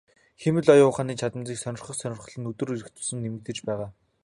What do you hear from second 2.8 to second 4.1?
тусам нэмэгдэж байгаа.